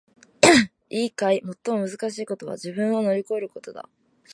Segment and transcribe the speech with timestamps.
[0.89, 1.43] いいかい！
[1.63, 3.87] 最もむずかしいことは自分を乗り越えることだ！